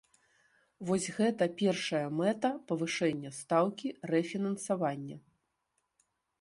[0.89, 5.17] Вось гэта першая мэта павышэння стаўкі рэфінансавання.